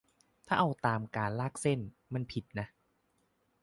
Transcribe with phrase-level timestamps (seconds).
[0.47, 2.67] ถ้าเอาตามการลากเส้นเขียน มันผิดนะ